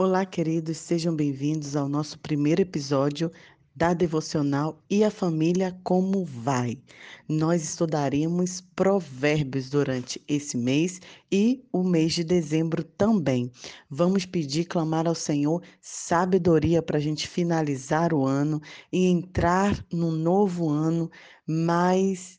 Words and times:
Olá, 0.00 0.24
queridos, 0.24 0.76
sejam 0.76 1.12
bem-vindos 1.12 1.74
ao 1.74 1.88
nosso 1.88 2.20
primeiro 2.20 2.62
episódio 2.62 3.32
da 3.74 3.92
devocional 3.92 4.80
E 4.88 5.02
a 5.02 5.10
Família 5.10 5.76
Como 5.82 6.24
Vai. 6.24 6.78
Nós 7.28 7.64
estudaremos 7.64 8.60
provérbios 8.76 9.68
durante 9.68 10.22
esse 10.28 10.56
mês 10.56 11.00
e 11.32 11.66
o 11.72 11.82
mês 11.82 12.12
de 12.12 12.22
dezembro 12.22 12.84
também. 12.84 13.50
Vamos 13.90 14.24
pedir, 14.24 14.66
clamar 14.66 15.08
ao 15.08 15.16
Senhor 15.16 15.64
sabedoria 15.80 16.80
para 16.80 16.98
a 16.98 17.00
gente 17.00 17.26
finalizar 17.26 18.14
o 18.14 18.24
ano 18.24 18.60
e 18.92 19.04
entrar 19.04 19.84
no 19.92 20.12
novo 20.12 20.68
ano 20.68 21.10
mais 21.44 22.38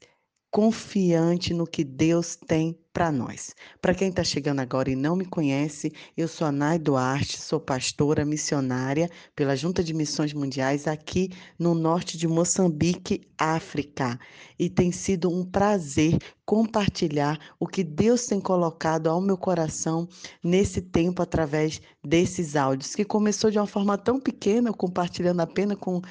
confiante 0.50 1.54
no 1.54 1.68
que 1.68 1.84
Deus 1.84 2.38
tem 2.38 2.79
para 3.00 3.14
nós. 3.14 3.56
Para 3.82 3.96
quem 3.96 4.10
está 4.10 4.26
chegando 4.26 4.60
agora 4.60 4.92
e 4.92 4.96
não 4.96 5.16
me 5.16 5.24
conhece, 5.24 5.94
eu 6.18 6.28
sou 6.28 6.46
a 6.46 6.52
Nay 6.52 6.78
Duarte, 6.78 7.40
sou 7.40 7.58
pastora 7.58 8.26
missionária 8.26 9.10
pela 9.34 9.56
Junta 9.56 9.82
de 9.82 9.94
Missões 9.94 10.34
Mundiais 10.34 10.86
aqui 10.86 11.30
no 11.58 11.74
norte 11.74 12.18
de 12.18 12.28
Moçambique, 12.28 13.22
África. 13.38 14.20
E 14.60 14.70
tem 14.70 14.92
sido 14.92 15.30
um 15.30 15.46
prazer 15.46 16.18
compartilhar 16.46 17.40
o 17.58 17.66
que 17.66 17.86
Deus 17.86 18.26
tem 18.26 18.42
colocado 18.42 19.08
ao 19.08 19.22
meu 19.22 19.38
coração 19.38 20.06
nesse 20.44 20.82
tempo 20.82 21.22
através 21.22 21.82
desses 22.04 22.58
áudios, 22.58 22.96
que 22.96 23.06
começou 23.06 23.50
de 23.50 23.58
uma 23.58 23.66
forma 23.66 23.98
tão 23.98 24.20
pequena, 24.20 24.74
compartilhando 24.74 25.40
apenas 25.40 25.78
com 25.78 26.02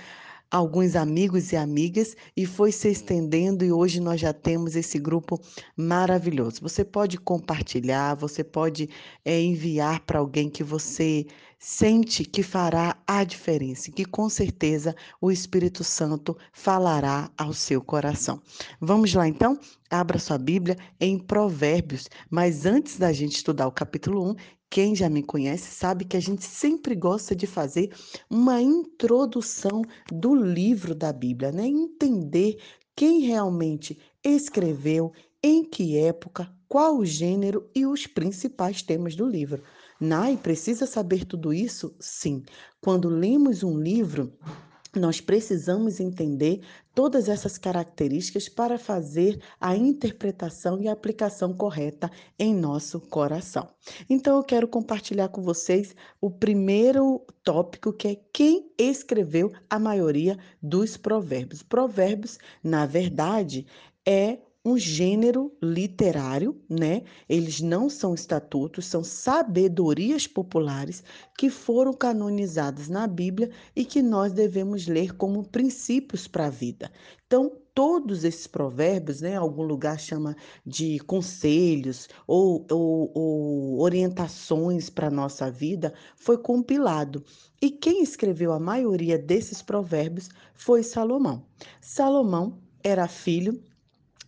alguns 0.51 0.97
amigos 0.97 1.53
e 1.53 1.57
amigas 1.57 2.17
e 2.37 2.47
foi 2.47 2.73
se 2.73 2.89
estendendo 2.89 3.65
e 3.65 3.73
hoje 3.73 4.01
nós 4.01 4.21
já 4.21 4.33
temos 4.33 4.77
esse 4.77 4.99
grupo 4.99 5.41
maravilhoso. 5.77 6.61
Você 6.63 6.85
pode 6.85 7.19
compartilhar, 7.19 8.15
você 8.15 8.43
pode 8.43 8.89
é, 9.25 9.41
enviar 9.41 10.01
para 10.01 10.19
alguém 10.19 10.49
que 10.49 10.65
você 10.65 11.27
sente 11.59 12.25
que 12.25 12.43
fará 12.43 12.97
a 13.07 13.25
diferença, 13.25 13.91
que 13.91 14.05
com 14.05 14.29
certeza 14.29 14.95
o 15.21 15.31
Espírito 15.31 15.83
Santo 15.83 16.37
falará 16.53 17.31
ao 17.37 17.53
seu 17.53 17.83
coração. 17.83 18.41
Vamos 18.81 19.13
lá 19.13 19.27
então? 19.27 19.59
Abra 19.91 20.19
sua 20.19 20.39
Bíblia 20.39 20.77
em 21.01 21.19
Provérbios, 21.19 22.09
mas 22.31 22.65
antes 22.65 22.97
da 22.97 23.13
gente 23.13 23.37
estudar 23.37 23.67
o 23.67 23.73
capítulo 23.73 24.31
1, 24.31 24.37
quem 24.71 24.95
já 24.95 25.09
me 25.09 25.23
conhece 25.23 25.71
sabe 25.75 26.05
que 26.05 26.17
a 26.17 26.21
gente 26.21 26.45
sempre 26.45 26.95
gosta 26.95 27.35
de 27.35 27.47
fazer 27.47 27.91
uma 28.31 28.61
introdução 28.61 29.83
do 30.13 30.35
livro 30.35 30.95
da 30.95 31.13
Bíblia, 31.13 31.51
né? 31.51 31.67
Entender 31.67 32.59
quem 32.95 33.21
realmente 33.21 33.99
escreveu, 34.23 35.13
em 35.43 35.65
que 35.65 35.97
época, 35.97 36.53
qual 36.69 36.99
o 36.99 37.07
gênero 37.07 37.71
e 37.75 37.87
os 37.87 38.07
principais 38.07 38.83
temas 38.83 39.17
do 39.17 39.27
livro. 39.27 39.63
Nai 40.01 40.37
precisa 40.37 40.87
saber 40.87 41.25
tudo 41.25 41.53
isso? 41.53 41.95
Sim. 41.99 42.43
Quando 42.81 43.09
lemos 43.09 43.63
um 43.63 43.79
livro, 43.79 44.37
nós 44.97 45.21
precisamos 45.21 46.01
entender 46.01 46.61
todas 46.95 47.29
essas 47.29 47.59
características 47.59 48.49
para 48.49 48.79
fazer 48.79 49.41
a 49.61 49.77
interpretação 49.77 50.81
e 50.81 50.89
a 50.89 50.93
aplicação 50.93 51.53
correta 51.53 52.11
em 52.39 52.55
nosso 52.55 53.01
coração. 53.01 53.69
Então, 54.09 54.37
eu 54.37 54.43
quero 54.43 54.67
compartilhar 54.67 55.29
com 55.29 55.43
vocês 55.43 55.95
o 56.21 56.31
primeiro 56.31 57.25
tópico 57.43 57.93
que 57.93 58.09
é 58.09 58.17
quem 58.33 58.73
escreveu 58.79 59.53
a 59.69 59.79
maioria 59.79 60.39
dos 60.63 60.97
provérbios. 60.97 61.63
Provérbios, 61.63 62.39
na 62.63 62.87
verdade, 62.87 63.67
é 64.07 64.39
um 64.69 64.79
gênero 64.79 65.53
literário, 65.63 66.61
né? 66.69 67.03
Eles 67.29 67.61
não 67.61 67.89
são 67.89 68.15
estatutos, 68.15 68.85
são 68.87 69.03
sabedorias 69.03 70.27
populares 70.27 71.03
que 71.37 71.49
foram 71.49 71.93
canonizadas 71.93 72.89
na 72.89 73.07
Bíblia 73.07 73.51
e 73.75 73.85
que 73.85 74.03
nós 74.03 74.33
devemos 74.33 74.87
ler 74.87 75.17
como 75.17 75.49
princípios 75.49 76.29
para 76.29 76.47
a 76.47 76.51
vida. 76.51 76.91
Então, 77.27 77.51
todos 77.75 78.25
esses 78.25 78.47
provérbios, 78.47 79.21
né, 79.21 79.37
algum 79.37 79.63
lugar 79.63 79.99
chama 79.99 80.37
de 80.67 80.99
conselhos 81.01 82.09
ou, 82.27 82.67
ou, 82.71 83.13
ou 83.15 83.81
orientações 83.81 84.91
para 84.91 85.07
a 85.09 85.11
nossa 85.11 85.51
vida, 85.51 85.95
foi 86.17 86.37
compilado. 86.37 87.25
E 87.63 87.71
quem 87.71 88.03
escreveu 88.03 88.53
a 88.53 88.61
maioria 88.61 89.19
desses 89.19 89.63
provérbios 89.63 90.29
foi 90.55 90.83
Salomão. 90.83 91.47
Salomão 91.81 92.59
era 92.83 93.07
filho 93.09 93.63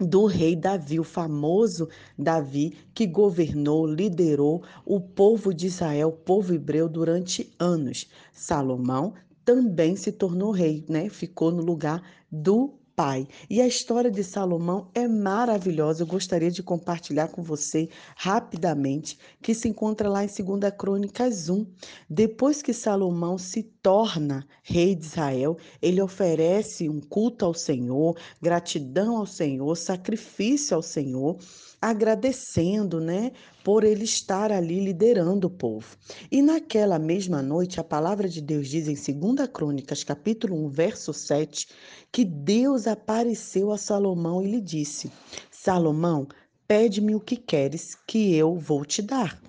do 0.00 0.24
rei 0.24 0.56
Davi, 0.56 0.98
o 0.98 1.04
famoso 1.04 1.88
Davi, 2.18 2.76
que 2.94 3.06
governou, 3.06 3.86
liderou 3.86 4.62
o 4.84 5.00
povo 5.00 5.52
de 5.52 5.66
Israel, 5.66 6.08
o 6.08 6.12
povo 6.12 6.54
hebreu, 6.54 6.88
durante 6.88 7.52
anos. 7.58 8.08
Salomão 8.32 9.12
também 9.44 9.96
se 9.96 10.10
tornou 10.10 10.50
rei, 10.50 10.84
né? 10.88 11.08
Ficou 11.08 11.50
no 11.50 11.62
lugar 11.62 12.02
do 12.30 12.79
pai. 12.94 13.26
E 13.48 13.60
a 13.60 13.66
história 13.66 14.10
de 14.10 14.22
Salomão 14.22 14.90
é 14.94 15.06
maravilhosa. 15.06 16.02
Eu 16.02 16.06
gostaria 16.06 16.50
de 16.50 16.62
compartilhar 16.62 17.28
com 17.28 17.42
você 17.42 17.88
rapidamente, 18.16 19.18
que 19.40 19.54
se 19.54 19.68
encontra 19.68 20.08
lá 20.08 20.24
em 20.24 20.28
2 20.28 20.72
Crônicas 20.76 21.48
1. 21.48 21.66
Depois 22.08 22.62
que 22.62 22.72
Salomão 22.72 23.38
se 23.38 23.62
torna 23.62 24.46
rei 24.62 24.94
de 24.94 25.06
Israel, 25.06 25.56
ele 25.80 26.00
oferece 26.00 26.88
um 26.88 27.00
culto 27.00 27.44
ao 27.44 27.54
Senhor, 27.54 28.16
gratidão 28.40 29.16
ao 29.16 29.26
Senhor, 29.26 29.76
sacrifício 29.76 30.76
ao 30.76 30.82
Senhor 30.82 31.38
agradecendo, 31.80 33.00
né, 33.00 33.32
por 33.64 33.84
ele 33.84 34.04
estar 34.04 34.52
ali 34.52 34.80
liderando 34.80 35.46
o 35.46 35.50
povo. 35.50 35.96
E 36.30 36.42
naquela 36.42 36.98
mesma 36.98 37.40
noite, 37.42 37.80
a 37.80 37.84
palavra 37.84 38.28
de 38.28 38.40
Deus 38.40 38.68
diz 38.68 38.86
em 38.88 39.18
2 39.18 39.48
Crônicas, 39.48 40.04
capítulo 40.04 40.56
1, 40.66 40.68
verso 40.68 41.12
7, 41.12 41.68
que 42.12 42.24
Deus 42.24 42.86
apareceu 42.86 43.72
a 43.72 43.78
Salomão 43.78 44.42
e 44.42 44.50
lhe 44.50 44.60
disse: 44.60 45.10
Salomão, 45.50 46.28
pede-me 46.68 47.14
o 47.14 47.20
que 47.20 47.36
queres, 47.36 47.96
que 48.06 48.34
eu 48.34 48.56
vou 48.56 48.84
te 48.84 49.00
dar. 49.00 49.40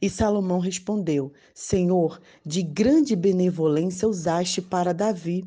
E 0.00 0.08
Salomão 0.08 0.58
respondeu: 0.58 1.32
Senhor, 1.54 2.20
de 2.44 2.62
grande 2.62 3.14
benevolência 3.14 4.08
usaste 4.08 4.62
para 4.62 4.94
Davi 4.94 5.44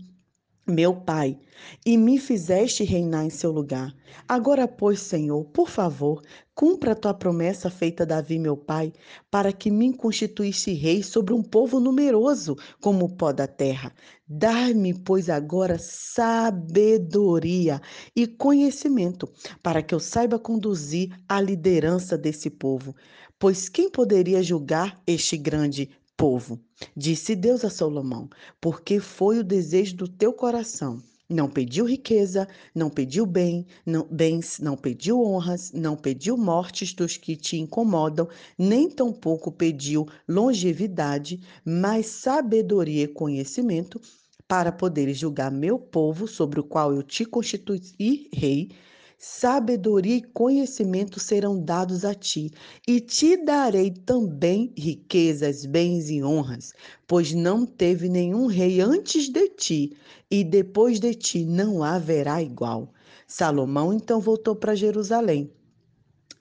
meu 0.67 0.93
pai, 0.93 1.39
e 1.85 1.97
me 1.97 2.19
fizeste 2.19 2.83
reinar 2.83 3.25
em 3.25 3.29
seu 3.29 3.51
lugar. 3.51 3.95
Agora, 4.27 4.67
pois, 4.67 4.99
Senhor, 4.99 5.45
por 5.45 5.69
favor, 5.69 6.21
cumpra 6.53 6.91
a 6.91 6.95
tua 6.95 7.13
promessa 7.13 7.69
feita 7.69 8.03
a 8.03 8.05
Davi, 8.05 8.37
meu 8.37 8.57
pai, 8.57 8.91
para 9.31 9.53
que 9.53 9.71
me 9.71 9.93
constituísse 9.93 10.73
rei 10.73 11.01
sobre 11.01 11.33
um 11.33 11.41
povo 11.41 11.79
numeroso 11.79 12.57
como 12.81 13.05
o 13.05 13.15
pó 13.15 13.31
da 13.31 13.47
terra. 13.47 13.93
Dai-me, 14.27 14.93
pois, 14.93 15.29
agora 15.29 15.77
sabedoria 15.79 17.81
e 18.15 18.27
conhecimento, 18.27 19.31
para 19.63 19.81
que 19.81 19.95
eu 19.95 19.99
saiba 19.99 20.37
conduzir 20.37 21.17
a 21.29 21.39
liderança 21.39 22.17
desse 22.17 22.49
povo. 22.49 22.93
Pois 23.39 23.69
quem 23.69 23.89
poderia 23.89 24.43
julgar 24.43 25.01
este 25.05 25.37
grande 25.37 25.89
povo. 26.17 26.59
Disse 26.95 27.35
Deus 27.35 27.63
a 27.63 27.69
Salomão: 27.69 28.27
Porque 28.59 28.99
foi 28.99 29.37
o 29.39 29.43
desejo 29.43 29.95
do 29.95 30.07
teu 30.07 30.33
coração. 30.33 31.01
Não 31.29 31.49
pediu 31.49 31.85
riqueza, 31.85 32.47
não 32.73 32.89
pediu 32.89 33.25
bem, 33.25 33.65
não, 33.85 34.07
bens, 34.09 34.59
não 34.59 34.77
pediu 34.77 35.21
honras, 35.21 35.73
não 35.73 35.95
pediu 35.95 36.37
mortes 36.37 36.93
dos 36.93 37.17
que 37.17 37.35
te 37.35 37.57
incomodam, 37.57 38.29
nem 38.57 38.89
tampouco 38.89 39.51
pediu 39.51 40.07
longevidade, 40.25 41.41
mas 41.65 42.05
sabedoria 42.05 43.03
e 43.03 43.07
conhecimento 43.09 43.99
para 44.47 44.71
poderes 44.71 45.17
julgar 45.17 45.51
meu 45.51 45.77
povo, 45.77 46.27
sobre 46.27 46.61
o 46.61 46.63
qual 46.63 46.93
eu 46.93 47.03
te 47.03 47.25
constituí 47.25 48.29
rei, 48.33 48.71
sabedoria 49.17 50.17
e 50.17 50.21
conhecimento 50.21 51.19
serão 51.19 51.59
dados 51.59 52.05
a 52.05 52.13
ti, 52.13 52.51
e 52.87 52.99
te 52.99 53.35
darei 53.43 53.89
também 53.89 54.71
riquezas, 54.77 55.65
bens 55.65 56.09
e 56.09 56.23
honras, 56.23 56.71
pois 57.07 57.33
não 57.33 57.65
teve 57.65 58.09
nenhum 58.09 58.45
rei 58.45 58.79
antes 58.79 59.27
de 59.27 59.49
ti, 59.49 59.97
e 60.29 60.43
depois 60.43 60.99
de 60.99 61.15
ti 61.15 61.45
não 61.45 61.83
haverá 61.83 62.41
igual. 62.43 62.93
Salomão 63.25 63.91
então 63.91 64.21
voltou 64.21 64.55
para 64.55 64.75
Jerusalém 64.75 65.51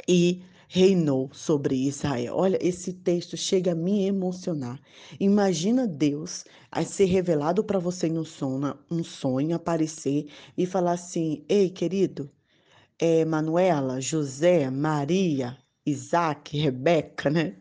e 0.07 0.43
reinou 0.69 1.31
sobre 1.33 1.75
Israel. 1.87 2.35
Olha, 2.37 2.59
esse 2.61 2.93
texto 2.93 3.37
chega 3.37 3.73
a 3.73 3.75
me 3.75 4.05
emocionar. 4.07 4.81
Imagina 5.19 5.87
Deus 5.87 6.45
a 6.71 6.85
ser 6.85 7.07
revelado 7.07 7.65
para 7.65 7.79
você 7.79 8.09
em 8.09 8.19
um 8.19 8.25
um 8.91 9.03
sonho, 9.05 9.57
aparecer 9.57 10.27
e 10.57 10.67
falar 10.67 10.93
assim: 10.93 11.45
Ei, 11.49 11.71
querido, 11.71 12.31
é, 12.99 13.25
Manuela, 13.25 14.01
José, 14.01 14.71
Maria, 14.71 15.57
Isaac, 15.85 16.57
Rebeca, 16.57 17.31
né? 17.31 17.57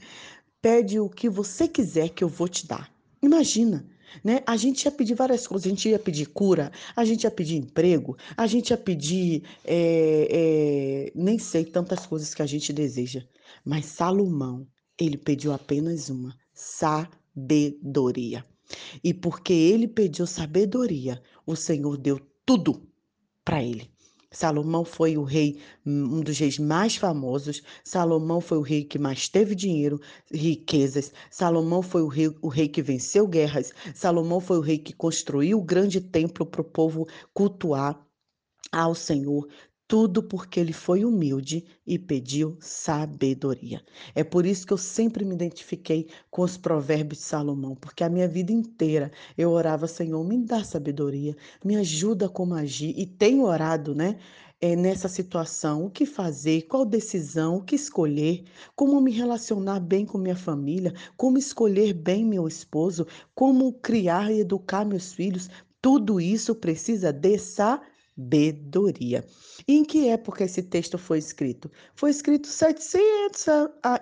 Pede 0.62 1.00
o 1.00 1.10
que 1.10 1.30
você 1.30 1.68
quiser 1.68 2.10
que 2.10 2.24
eu 2.24 2.28
vou 2.28 2.48
te 2.48 2.68
dar. 2.68 2.92
Imagina, 3.22 3.86
né? 4.24 4.42
A 4.46 4.58
gente 4.58 4.84
ia 4.84 4.92
pedir 4.92 5.16
várias 5.16 5.46
coisas, 5.48 5.66
a 5.68 5.70
gente 5.70 5.90
ia 5.90 6.00
pedir 6.00 6.28
cura, 6.28 6.72
a 6.96 7.06
gente 7.06 7.24
ia 7.24 7.32
pedir 7.32 7.58
emprego, 7.58 8.18
a 8.36 8.48
gente 8.48 8.70
ia 8.72 8.78
pedir, 8.78 9.44
é, 9.64 10.28
é, 10.32 11.12
nem 11.16 11.38
sei 11.38 11.66
tantas 11.66 12.06
coisas 12.06 12.34
que 12.34 12.42
a 12.42 12.46
gente 12.46 12.74
deseja. 12.74 13.24
Mas 13.64 13.86
Salomão, 13.86 14.68
ele 15.00 15.18
pediu 15.18 15.54
apenas 15.54 16.10
uma, 16.10 16.36
sabedoria. 16.54 18.44
E 19.04 19.14
porque 19.14 19.54
ele 19.54 19.88
pediu 19.88 20.26
sabedoria, 20.26 21.22
o 21.46 21.56
Senhor 21.56 21.98
deu 21.98 22.20
tudo 22.46 22.82
para 23.44 23.62
ele. 23.62 23.92
Salomão 24.36 24.84
foi 24.84 25.18
o 25.18 25.24
rei, 25.24 25.58
um 25.86 26.20
dos 26.20 26.38
reis 26.38 26.60
mais 26.60 26.98
famosos. 26.98 27.62
Salomão 27.86 28.42
foi 28.42 28.58
o 28.58 28.62
rei 28.62 28.84
que 28.84 29.00
mais 29.00 29.30
teve 29.30 29.56
dinheiro, 29.56 30.00
riquezas. 30.30 31.14
Salomão 31.32 31.82
foi 31.82 32.02
o 32.02 32.08
rei, 32.08 32.36
o 32.42 32.50
rei 32.50 32.68
que 32.68 32.82
venceu 32.82 33.26
guerras. 33.28 33.72
Salomão 33.94 34.42
foi 34.42 34.58
o 34.58 34.62
rei 34.62 34.78
que 34.78 34.94
construiu 34.94 35.60
o 35.60 35.64
grande 35.64 36.02
templo 36.02 36.46
para 36.46 36.62
o 36.62 36.66
povo 36.66 37.08
cultuar 37.34 38.06
ao 38.74 38.94
Senhor. 38.94 39.48
Tudo 39.96 40.22
porque 40.22 40.60
ele 40.60 40.74
foi 40.74 41.06
humilde 41.06 41.64
e 41.88 41.98
pediu 41.98 42.58
sabedoria. 42.60 43.82
É 44.14 44.26
por 44.26 44.46
isso 44.46 44.68
que 44.68 44.74
eu 44.74 44.78
sempre 44.78 45.24
me 45.24 45.34
identifiquei 45.34 46.10
com 46.30 46.42
os 46.42 46.58
provérbios 46.58 47.20
de 47.20 47.24
Salomão, 47.24 47.78
porque 47.78 48.04
a 48.04 48.10
minha 48.10 48.28
vida 48.28 48.52
inteira 48.52 49.10
eu 49.38 49.52
orava, 49.52 49.88
Senhor, 49.88 50.22
me 50.28 50.38
dá 50.38 50.66
sabedoria, 50.66 51.34
me 51.64 51.78
ajuda 51.78 52.28
como 52.28 52.56
agir. 52.56 52.94
E 53.00 53.06
tenho 53.06 53.46
orado, 53.46 53.96
né? 53.96 54.18
É, 54.60 54.76
nessa 54.76 55.08
situação, 55.08 55.86
o 55.86 55.90
que 55.90 56.06
fazer, 56.06 56.64
qual 56.64 56.86
decisão, 56.86 57.56
o 57.56 57.64
que 57.64 57.76
escolher, 57.76 58.44
como 58.76 59.00
me 59.00 59.14
relacionar 59.14 59.80
bem 59.80 60.06
com 60.06 60.18
minha 60.18 60.36
família, 60.36 60.94
como 61.16 61.38
escolher 61.38 61.94
bem 61.94 62.26
meu 62.26 62.50
esposo, 62.50 63.08
como 63.34 63.72
criar 63.72 64.30
e 64.30 64.42
educar 64.42 64.84
meus 64.84 65.14
filhos. 65.14 65.50
Tudo 65.82 66.20
isso 66.20 66.54
precisa 66.54 67.14
de 67.14 67.38
sabedoria 67.38 67.95
sabedoria. 68.16 69.26
E 69.68 69.74
em 69.76 69.84
que 69.84 70.08
época 70.08 70.44
esse 70.44 70.64
texto 70.64 70.98
foi 70.98 71.20
escrito? 71.20 71.70
Foi 71.96 72.10
escrito 72.10 72.48
700, 72.48 73.46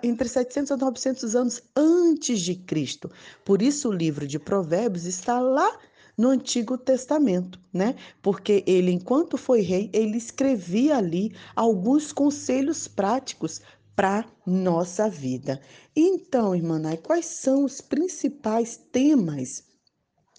entre 0.02 0.28
700 0.28 0.72
a 0.72 0.76
900 0.76 1.36
anos 1.36 1.62
antes 1.76 2.40
de 2.40 2.54
Cristo. 2.54 3.10
Por 3.44 3.60
isso 3.60 3.88
o 3.88 3.92
livro 3.92 4.26
de 4.26 4.38
Provérbios 4.38 5.04
está 5.04 5.40
lá 5.40 5.78
no 6.16 6.28
Antigo 6.28 6.78
Testamento, 6.78 7.58
né? 7.72 7.96
Porque 8.22 8.62
ele, 8.66 8.92
enquanto 8.92 9.36
foi 9.36 9.60
rei, 9.62 9.90
ele 9.92 10.16
escrevia 10.16 10.96
ali 10.96 11.34
alguns 11.56 12.12
conselhos 12.12 12.86
práticos 12.86 13.60
para 13.96 14.24
nossa 14.46 15.08
vida. 15.08 15.60
Então, 15.94 16.54
irmã 16.54 16.78
Nai, 16.78 16.96
quais 16.96 17.26
são 17.26 17.64
os 17.64 17.80
principais 17.80 18.76
temas 18.76 19.64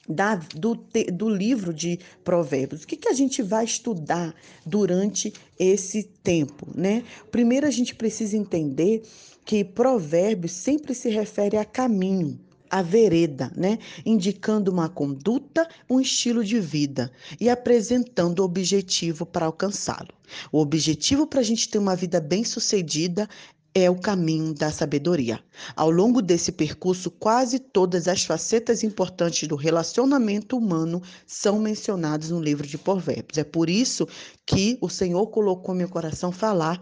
da, 0.08 0.36
do, 0.36 0.76
do 1.14 1.30
livro 1.30 1.74
de 1.74 2.00
Provérbios. 2.24 2.84
O 2.84 2.88
que, 2.88 2.96
que 2.96 3.10
a 3.10 3.14
gente 3.14 3.42
vai 3.42 3.66
estudar 3.66 4.34
durante 4.66 5.34
esse 5.58 6.04
tempo, 6.24 6.68
né? 6.76 7.04
Primeiro, 7.32 7.68
a 7.68 7.72
gente 7.72 7.96
precisa 7.96 8.38
entender 8.38 9.04
que 9.44 9.64
Provérbios 9.64 10.52
sempre 10.52 10.94
se 10.94 11.10
refere 11.10 11.58
a 11.58 11.66
caminho, 11.66 12.40
a 12.70 12.82
vereda, 12.82 13.52
né? 13.56 13.78
Indicando 14.06 14.72
uma 14.72 14.90
conduta, 14.90 15.68
um 15.90 16.02
estilo 16.02 16.44
de 16.44 16.60
vida 16.60 17.12
e 17.40 17.50
apresentando 17.50 18.40
o 18.40 18.44
objetivo 18.44 19.26
para 19.26 19.46
alcançá-lo. 19.46 20.14
O 20.52 20.60
objetivo 20.60 21.28
para 21.28 21.40
a 21.40 21.44
gente 21.44 21.70
ter 21.70 21.78
uma 21.78 21.96
vida 21.96 22.20
bem-sucedida 22.20 23.30
é 23.78 23.90
o 23.90 23.96
caminho 23.96 24.54
da 24.54 24.72
sabedoria. 24.72 25.38
Ao 25.76 25.92
longo 25.92 26.22
desse 26.22 26.54
percurso, 26.54 27.12
quase 27.12 27.60
todas 27.60 28.08
as 28.08 28.24
facetas 28.24 28.84
importantes 28.84 29.50
do 29.50 29.58
relacionamento 29.58 30.58
humano 30.58 31.04
são 31.28 31.60
mencionadas 31.60 32.30
no 32.30 32.42
livro 32.42 32.66
de 32.66 32.78
Provérbios. 32.78 33.38
É 33.38 33.44
por 33.44 33.70
isso 33.70 34.08
que 34.46 34.78
o 34.80 34.88
Senhor 34.88 35.28
colocou 35.28 35.76
meu 35.76 35.90
coração 35.90 36.32
falar 36.32 36.80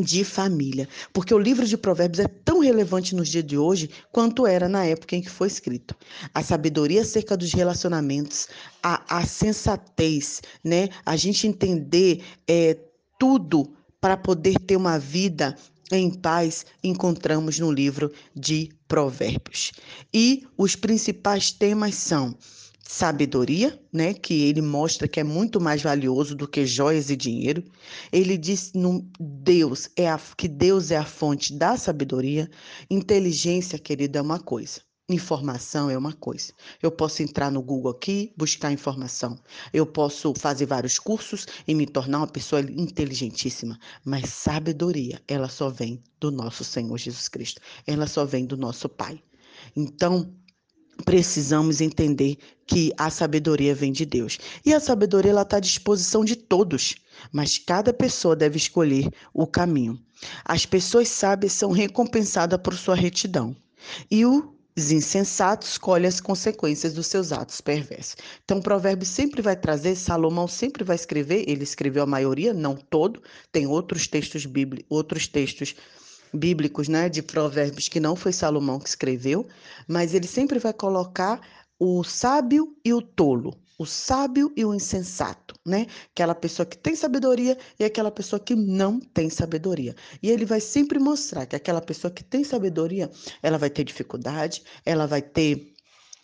de 0.00 0.24
família, 0.24 0.88
porque 1.12 1.34
o 1.34 1.38
livro 1.38 1.66
de 1.66 1.76
Provérbios 1.76 2.20
é 2.20 2.28
tão 2.28 2.60
relevante 2.60 3.14
nos 3.14 3.28
dias 3.28 3.44
de 3.44 3.58
hoje 3.58 3.90
quanto 4.12 4.46
era 4.46 4.68
na 4.68 4.86
época 4.86 5.16
em 5.16 5.20
que 5.20 5.28
foi 5.28 5.48
escrito. 5.48 5.94
A 6.32 6.42
sabedoria 6.42 7.02
acerca 7.02 7.36
dos 7.36 7.52
relacionamentos, 7.52 8.48
a, 8.82 9.18
a 9.18 9.26
sensatez, 9.26 10.40
né? 10.62 10.88
A 11.04 11.16
gente 11.16 11.48
entender 11.48 12.22
é, 12.46 12.78
tudo 13.18 13.72
para 14.00 14.16
poder 14.16 14.54
ter 14.60 14.76
uma 14.76 14.98
vida 14.98 15.56
em 15.90 16.10
paz 16.10 16.66
encontramos 16.82 17.58
no 17.58 17.70
livro 17.70 18.12
de 18.34 18.70
Provérbios. 18.86 19.72
E 20.12 20.46
os 20.56 20.76
principais 20.76 21.50
temas 21.50 21.94
são 21.94 22.36
sabedoria, 22.88 23.78
né, 23.92 24.14
que 24.14 24.44
ele 24.44 24.62
mostra 24.62 25.06
que 25.06 25.20
é 25.20 25.24
muito 25.24 25.60
mais 25.60 25.82
valioso 25.82 26.34
do 26.34 26.48
que 26.48 26.64
joias 26.66 27.10
e 27.10 27.16
dinheiro. 27.16 27.62
Ele 28.10 28.38
diz 28.38 28.72
no 28.72 29.06
Deus 29.20 29.90
é 29.94 30.08
a, 30.08 30.18
que 30.36 30.48
Deus 30.48 30.90
é 30.90 30.96
a 30.96 31.04
fonte 31.04 31.52
da 31.52 31.76
sabedoria. 31.76 32.50
Inteligência, 32.90 33.78
querido, 33.78 34.16
é 34.16 34.22
uma 34.22 34.40
coisa. 34.40 34.87
Informação 35.10 35.88
é 35.88 35.96
uma 35.96 36.12
coisa. 36.12 36.52
Eu 36.82 36.90
posso 36.90 37.22
entrar 37.22 37.50
no 37.50 37.62
Google 37.62 37.92
aqui, 37.92 38.30
buscar 38.36 38.70
informação. 38.70 39.38
Eu 39.72 39.86
posso 39.86 40.34
fazer 40.34 40.66
vários 40.66 40.98
cursos 40.98 41.46
e 41.66 41.74
me 41.74 41.86
tornar 41.86 42.18
uma 42.18 42.26
pessoa 42.26 42.60
inteligentíssima. 42.60 43.80
Mas 44.04 44.28
sabedoria, 44.28 45.18
ela 45.26 45.48
só 45.48 45.70
vem 45.70 46.02
do 46.20 46.30
nosso 46.30 46.62
Senhor 46.62 46.98
Jesus 46.98 47.26
Cristo. 47.26 47.58
Ela 47.86 48.06
só 48.06 48.26
vem 48.26 48.44
do 48.44 48.54
nosso 48.54 48.86
Pai. 48.86 49.18
Então, 49.74 50.30
precisamos 51.06 51.80
entender 51.80 52.36
que 52.66 52.92
a 52.98 53.08
sabedoria 53.08 53.74
vem 53.74 53.92
de 53.92 54.04
Deus. 54.04 54.38
E 54.62 54.74
a 54.74 54.80
sabedoria 54.80 55.32
está 55.40 55.56
à 55.56 55.60
disposição 55.60 56.22
de 56.22 56.36
todos, 56.36 56.96
mas 57.32 57.56
cada 57.56 57.94
pessoa 57.94 58.36
deve 58.36 58.58
escolher 58.58 59.08
o 59.32 59.46
caminho. 59.46 59.98
As 60.44 60.66
pessoas 60.66 61.08
sábias 61.08 61.52
são 61.52 61.70
recompensadas 61.70 62.60
por 62.60 62.74
sua 62.74 62.94
retidão. 62.94 63.56
E 64.10 64.26
o 64.26 64.57
os 64.78 64.92
insensatos 64.92 65.76
colhem 65.76 66.06
as 66.06 66.20
consequências 66.20 66.92
dos 66.92 67.08
seus 67.08 67.32
atos 67.32 67.60
perversos. 67.60 68.16
Então, 68.44 68.58
o 68.58 68.62
provérbio 68.62 69.04
sempre 69.04 69.42
vai 69.42 69.56
trazer, 69.56 69.96
Salomão 69.96 70.46
sempre 70.46 70.84
vai 70.84 70.94
escrever, 70.94 71.44
ele 71.48 71.64
escreveu 71.64 72.04
a 72.04 72.06
maioria, 72.06 72.54
não 72.54 72.76
todo, 72.76 73.20
tem 73.50 73.66
outros 73.66 74.06
textos 74.06 74.46
bíblicos, 74.46 74.86
outros 74.88 75.26
textos 75.26 75.74
bíblicos, 76.32 76.86
né, 76.86 77.08
de 77.08 77.22
provérbios 77.22 77.88
que 77.88 77.98
não 77.98 78.14
foi 78.14 78.32
Salomão 78.32 78.78
que 78.78 78.88
escreveu, 78.88 79.48
mas 79.88 80.14
ele 80.14 80.28
sempre 80.28 80.60
vai 80.60 80.72
colocar 80.72 81.40
o 81.78 82.04
sábio 82.04 82.76
e 82.84 82.92
o 82.92 83.02
tolo, 83.02 83.58
o 83.78 83.86
sábio 83.86 84.52
e 84.56 84.64
o 84.64 84.74
insensato, 84.74 85.54
né? 85.64 85.86
Aquela 86.12 86.34
pessoa 86.34 86.66
que 86.66 86.76
tem 86.76 86.96
sabedoria 86.96 87.56
e 87.78 87.84
aquela 87.84 88.10
pessoa 88.10 88.40
que 88.40 88.54
não 88.56 88.98
tem 88.98 89.30
sabedoria. 89.30 89.94
E 90.22 90.30
ele 90.30 90.44
vai 90.44 90.60
sempre 90.60 90.98
mostrar 90.98 91.46
que 91.46 91.54
aquela 91.54 91.80
pessoa 91.80 92.10
que 92.10 92.24
tem 92.24 92.42
sabedoria, 92.42 93.10
ela 93.42 93.56
vai 93.56 93.70
ter 93.70 93.84
dificuldade, 93.84 94.62
ela 94.84 95.06
vai 95.06 95.22
ter 95.22 95.72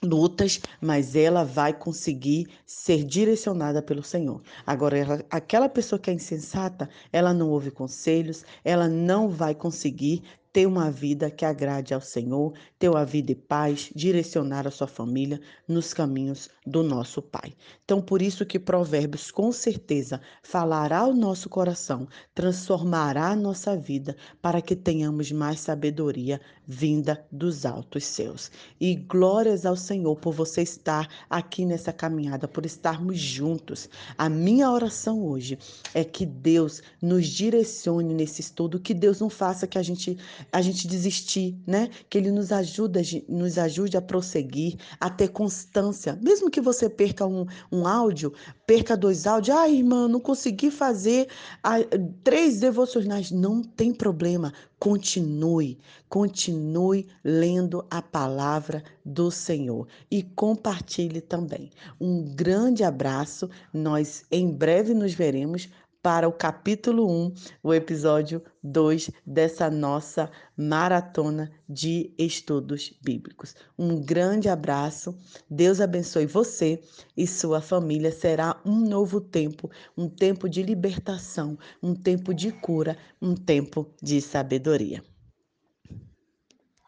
lutas, 0.03 0.61
mas 0.81 1.17
ela 1.17 1.45
vai 1.45 1.73
conseguir 1.73 2.49
ser 2.67 3.05
direcionada 3.05 3.81
pelo 3.81 4.03
Senhor. 4.03 4.43
Agora, 4.67 4.99
ela, 4.99 5.25
aquela 5.31 5.69
pessoa 5.69 5.99
que 5.99 6.11
é 6.11 6.13
insensata, 6.13 6.89
ela 7.13 7.33
não 7.33 7.49
ouve 7.51 7.71
conselhos, 7.71 8.45
ela 8.65 8.89
não 8.89 9.29
vai 9.29 9.55
conseguir 9.55 10.23
ter 10.55 10.69
uma 10.69 10.89
vida 10.89 11.33
que 11.33 11.45
agrade 11.45 11.93
ao 11.93 12.01
Senhor, 12.01 12.55
ter 12.79 12.89
uma 12.89 13.05
vida 13.05 13.27
de 13.27 13.35
paz, 13.35 13.91
direcionar 13.93 14.69
a 14.69 14.71
sua 14.71 14.87
família 14.87 15.41
nos 15.67 15.93
caminhos 15.93 16.49
do 16.65 16.85
nosso 16.85 17.21
Pai. 17.21 17.53
Então, 17.85 18.01
por 18.01 18.23
isso 18.23 18.47
que 18.47 18.57
Provérbios 18.57 19.33
com 19.33 19.51
certeza 19.51 20.21
falará 20.45 20.99
ao 20.99 21.13
nosso 21.13 21.49
coração, 21.49 22.07
transformará 22.33 23.31
a 23.31 23.37
nossa 23.37 23.77
vida 23.77 24.17
para 24.41 24.63
que 24.63 24.77
tenhamos 24.77 25.33
mais 25.33 25.59
sabedoria 25.59 26.41
vinda 26.65 27.27
dos 27.33 27.67
altos 27.67 28.05
céus. 28.05 28.51
E 28.81 28.95
glórias 28.95 29.67
ao 29.67 29.77
Senhor 29.77 30.15
por 30.17 30.33
você 30.33 30.63
estar 30.63 31.09
aqui 31.29 31.67
nessa 31.67 31.93
caminhada, 31.93 32.47
por 32.47 32.65
estarmos 32.65 33.19
juntos. 33.19 33.89
A 34.17 34.29
minha 34.29 34.71
oração 34.71 35.27
hoje 35.27 35.59
é 35.93 36.05
que 36.05 36.25
Deus 36.25 36.81
nos 37.03 37.27
direcione 37.27 38.15
nesse 38.15 38.41
estudo, 38.41 38.79
que 38.79 38.95
Deus 38.95 39.21
não 39.21 39.29
faça 39.29 39.67
que 39.67 39.79
a 39.79 39.83
gente 39.83 40.17
a 40.53 40.61
gente 40.63 40.87
desistir, 40.87 41.57
né? 41.67 41.91
Que 42.09 42.19
ele 42.19 42.31
nos 42.31 42.53
ajude, 42.53 43.25
nos 43.29 43.59
ajude 43.59 43.97
a 43.97 44.03
prosseguir, 44.03 44.77
a 45.01 45.11
ter 45.11 45.29
constância. 45.29 46.19
Mesmo 46.23 46.51
que 46.51 46.61
você 46.61 46.89
perca 46.89 47.27
um, 47.27 47.47
um 47.71 47.87
áudio, 47.87 48.33
perca 48.67 48.97
dois 48.97 49.27
áudios, 49.27 49.57
ah, 49.57 49.69
irmã, 49.69 50.09
não 50.09 50.21
consegui 50.21 50.71
fazer 50.71 51.29
a, 51.63 51.77
três 52.23 52.61
devocionais, 52.61 53.31
não 53.31 53.63
tem 53.63 53.93
problema. 53.93 54.53
Continue, 54.79 55.79
continue 56.11 57.07
lendo 57.25 57.85
a 57.91 58.03
palavra 58.03 58.83
do 59.05 59.31
Senhor 59.31 59.87
e 60.11 60.23
compartilhe 60.23 61.23
também. 61.23 61.71
Um 61.99 62.23
grande 62.23 62.85
abraço. 62.85 63.49
Nós 63.73 64.25
em 64.31 64.51
breve 64.51 64.93
nos 64.93 65.15
veremos 65.15 65.69
para 66.05 66.29
o 66.29 66.33
capítulo 66.33 67.11
1, 67.11 67.33
o 67.63 67.73
episódio 67.73 68.43
2 68.63 69.11
dessa 69.25 69.71
nossa 69.71 70.31
maratona 70.55 71.51
de 71.67 72.13
estudos 72.19 72.93
bíblicos. 73.03 73.57
Um 73.79 74.05
grande 74.05 74.51
abraço, 74.51 75.17
Deus 75.49 75.81
abençoe 75.81 76.27
você 76.27 76.79
e 77.17 77.27
sua 77.27 77.63
família. 77.63 78.13
Será 78.13 78.61
um 78.67 78.87
novo 78.87 79.19
tempo, 79.19 79.71
um 79.97 80.07
tempo 80.07 80.47
de 80.47 80.63
libertação, 80.63 81.59
um 81.83 81.95
tempo 81.95 82.35
de 82.35 82.53
cura, 82.53 82.99
um 83.19 83.35
tempo 83.35 83.87
de 84.03 84.21
sabedoria. 84.21 85.03